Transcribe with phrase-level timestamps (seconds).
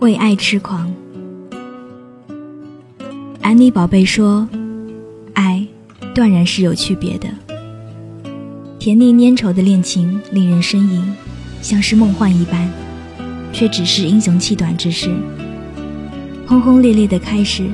[0.00, 0.94] 为爱痴狂，
[3.42, 4.48] 安妮宝贝说
[5.34, 5.66] ：“爱
[6.14, 7.28] 断然是有区别的。
[8.78, 11.02] 甜腻粘稠的恋情令人呻吟，
[11.60, 12.70] 像是梦幻一般，
[13.52, 15.12] 却只是英雄气短之事。
[16.46, 17.68] 轰轰烈烈的开始，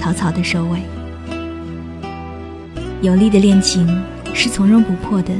[0.00, 0.78] 草草的收尾。
[3.02, 3.86] 有力的恋情
[4.32, 5.30] 是从容不迫的，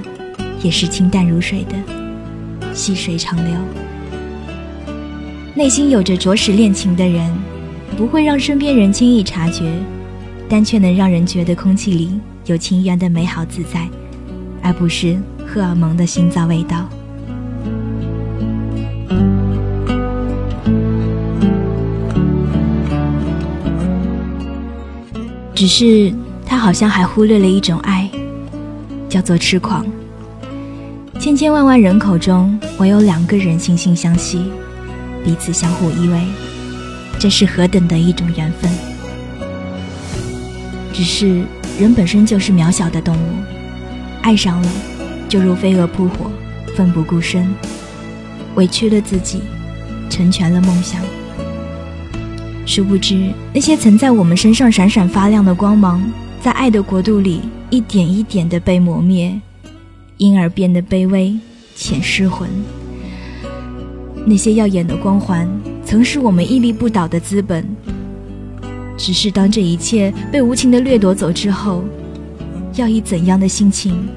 [0.63, 3.57] 也是清淡如水的，细水长流。”
[5.57, 7.33] 内心有着着实恋情的人，
[7.97, 9.65] 不会让身边人轻易察觉，
[10.51, 13.89] 但却能让人觉得空气里有情缘的美好自在，
[14.63, 16.87] 而不是荷尔蒙的心脏味道。
[25.55, 26.13] 只是
[26.45, 28.11] 他好像还忽略了一种爱，
[29.09, 29.87] 叫做痴狂。
[31.19, 34.45] 千千万万人口中，唯有两个人惺惺相惜。
[35.27, 36.21] 彼此相互依偎，
[37.19, 38.71] 这是何等的一种缘分！
[40.93, 41.43] 只是
[41.81, 43.43] 人本身就是渺小的动物，
[44.23, 44.69] 爱上了
[45.29, 46.31] 就如飞蛾扑火，
[46.77, 47.53] 奋不顾身，
[48.55, 49.41] 委屈了自己，
[50.09, 51.03] 成全了梦想。
[52.65, 56.01] 殊不知，那些曾在我们身上闪闪发亮的光芒，
[56.41, 59.41] 在爱的国度里一点一点的被磨灭，
[60.19, 61.37] 因而变得卑微
[61.75, 62.49] 且失魂。
[64.29, 65.49] 那些耀眼的光环，
[65.85, 67.65] 曾是我们屹立不倒的资本。
[68.99, 71.85] 只是当这一切被无情的掠夺走之后，
[72.75, 74.09] 要以怎样的心情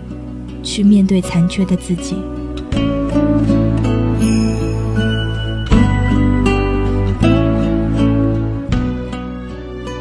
[0.64, 2.16] 去面对残缺的自己？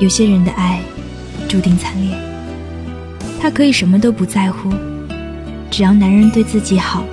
[0.00, 0.80] 有些人的爱
[1.48, 2.16] 注定惨烈，
[3.38, 4.70] 他可以什么都不在乎，
[5.70, 7.04] 只要男人对自己好。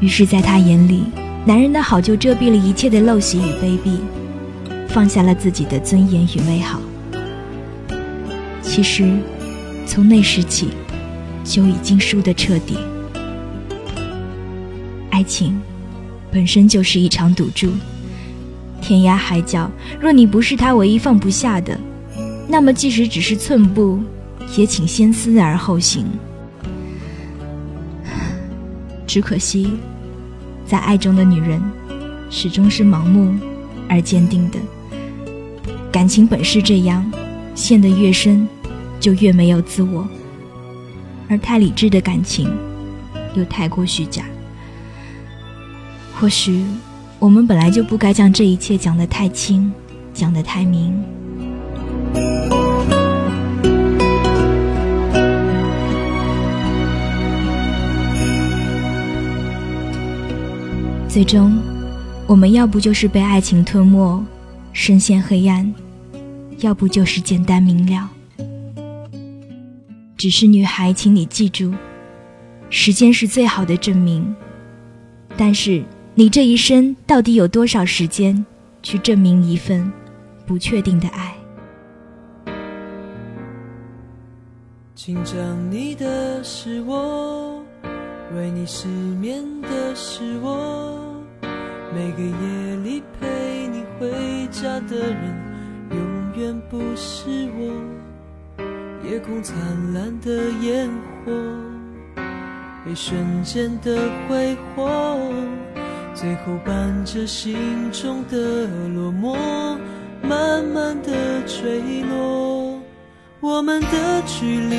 [0.00, 1.04] 于是，在他眼里，
[1.46, 3.98] 男人的好就遮蔽了一切的陋习与卑鄙，
[4.88, 6.80] 放下了自己的尊严与美好。
[8.62, 9.16] 其实，
[9.86, 10.68] 从那时起，
[11.44, 12.76] 就已经输得彻底。
[15.10, 15.58] 爱情，
[16.30, 17.70] 本身就是一场赌注。
[18.82, 21.80] 天涯海角，若你不是他唯一放不下的，
[22.46, 23.98] 那么即使只是寸步，
[24.58, 26.04] 也请先思而后行。
[29.06, 29.70] 只可惜，
[30.66, 31.62] 在爱中的女人，
[32.28, 33.34] 始终是盲目
[33.88, 34.58] 而坚定的。
[35.92, 37.10] 感情本是这样，
[37.54, 38.46] 陷得越深，
[38.98, 40.06] 就越没有自我。
[41.28, 42.50] 而太理智的感情，
[43.34, 44.24] 又太过虚假。
[46.14, 46.64] 或许，
[47.18, 49.72] 我们本来就不该将这一切讲得太轻，
[50.12, 50.92] 讲得太明。
[61.16, 61.58] 最终，
[62.26, 64.22] 我们要不就是被爱情吞没，
[64.74, 65.64] 深陷黑暗；
[66.58, 68.10] 要不就是简单明了。
[70.18, 71.72] 只是女孩，请你记住，
[72.68, 74.36] 时间是最好的证明。
[75.38, 75.82] 但是，
[76.14, 78.44] 你这一生到底有多少时间
[78.82, 79.90] 去证明一份
[80.44, 81.34] 不确定的爱？
[84.94, 85.34] 紧张
[85.70, 87.62] 你的是我，
[88.34, 91.05] 为你失眠的是我。
[91.96, 95.34] 每个夜里陪你回家的人，
[95.92, 95.98] 永
[96.36, 97.72] 远不是我。
[99.02, 99.56] 夜空灿
[99.94, 100.90] 烂的烟
[101.24, 101.32] 火，
[102.84, 103.96] 被瞬间的
[104.28, 105.18] 挥霍，
[106.12, 109.34] 最后伴着心中的落寞，
[110.20, 112.78] 慢慢的坠落。
[113.40, 114.76] 我们的距离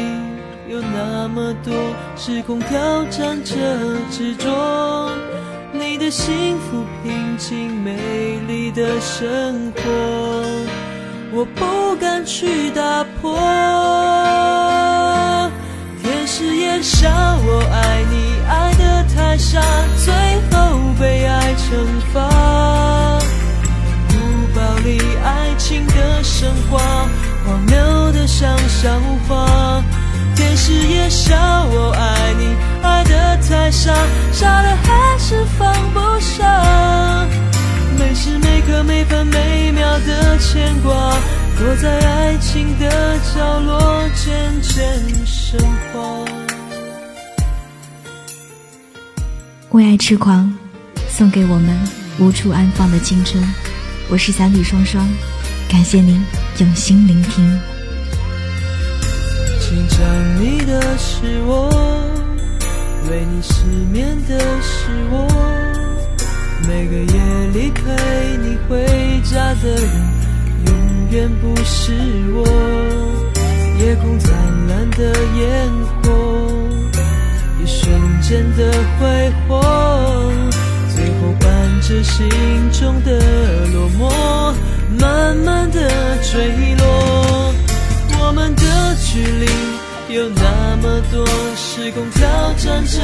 [0.71, 1.73] 有那么多，
[2.15, 3.55] 时空挑战着
[4.11, 5.09] 执着。
[5.97, 9.81] 的幸福、平静、美丽的生活，
[11.31, 13.37] 我不敢去打破。
[16.01, 17.09] 天使眼下，
[17.43, 19.59] 我爱你爱的太傻，
[19.97, 20.13] 最
[20.51, 22.29] 后被爱惩罚。
[24.09, 24.13] 古
[24.55, 27.09] 堡里爱情的神话，
[28.77, 29.83] 像笑话。
[30.35, 31.35] 天使也笑
[31.65, 33.91] 我爱你，爱得太傻，
[34.31, 37.25] 傻的还是放不下。
[37.97, 40.93] 每时每刻每分每秒的牵挂，
[41.57, 45.59] 躲在爱情的角落渐渐升
[45.91, 46.23] 华。
[49.71, 50.55] 为爱痴狂，
[51.09, 51.75] 送给我们
[52.19, 53.43] 无处安放的青春。
[54.09, 55.07] 我是三里双双，
[55.67, 56.23] 感谢您
[56.59, 57.59] 用心聆听。
[59.69, 59.99] 紧张
[60.41, 61.69] 你的是我，
[63.09, 65.27] 为你失眠的是我，
[66.65, 67.81] 每个夜里陪
[68.37, 68.85] 你回
[69.25, 69.91] 家的人，
[70.67, 70.71] 永
[71.11, 71.91] 远不是
[72.33, 72.45] 我。
[73.77, 74.33] 夜空灿
[74.69, 75.69] 烂的烟
[76.01, 76.49] 火，
[77.61, 77.91] 一瞬
[78.21, 79.61] 间的挥霍，
[80.95, 82.29] 最后伴着心
[82.71, 84.01] 中的落寞，
[84.97, 85.89] 慢慢的
[86.23, 87.06] 坠落。
[89.17, 89.47] 距离
[90.13, 91.25] 有那么多，
[91.55, 92.21] 时空挑
[92.55, 93.01] 战着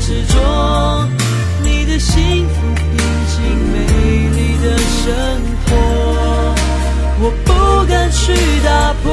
[0.00, 1.06] 执着。
[1.62, 2.82] 你的幸福平
[3.28, 3.36] 静
[3.70, 3.76] 美
[4.30, 5.12] 丽的生
[5.66, 5.70] 活，
[7.20, 7.50] 我不
[7.86, 8.32] 敢去
[8.64, 9.04] 打破。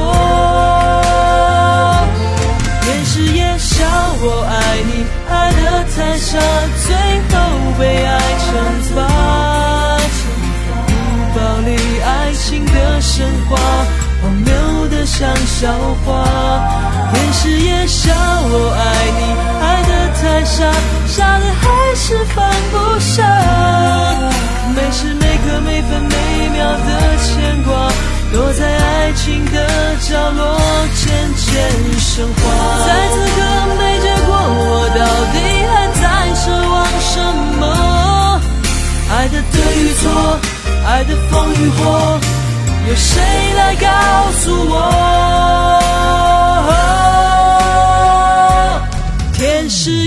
[2.80, 3.84] 天使也笑
[4.22, 5.60] 我爱你，爱得
[5.94, 6.38] 太傻，
[6.86, 6.88] 最
[15.20, 15.70] 像笑
[16.02, 16.24] 话，
[17.12, 18.80] 天使也笑我爱
[19.20, 19.22] 你，
[19.60, 20.64] 爱得太傻，
[21.06, 23.22] 傻的还是放不下。
[24.74, 27.92] 每时每刻每分每秒的牵挂，
[28.32, 30.58] 躲在爱情的角落
[30.94, 31.68] 渐渐
[32.00, 32.40] 升华。
[32.86, 33.44] 在此刻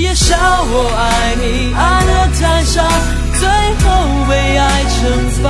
[0.03, 2.83] 也笑我爱你，爱得太傻，
[3.39, 3.85] 最后
[4.27, 4.99] 被爱惩
[5.41, 5.45] 罚。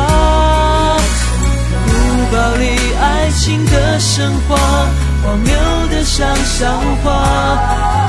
[1.87, 1.89] 不
[2.31, 2.63] 暴力
[3.01, 4.55] 爱情的神话，
[5.23, 5.51] 荒谬
[5.89, 6.69] 的像笑
[7.03, 7.05] 话。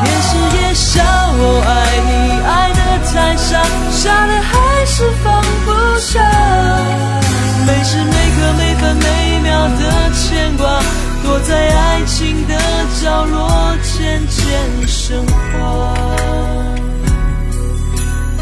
[0.04, 1.02] 电视也笑
[1.38, 1.72] 我，爱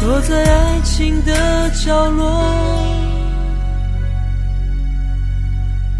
[0.03, 2.85] 躲在爱情的角落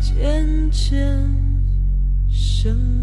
[0.01, 0.99] 渐渐
[2.29, 3.02] 深。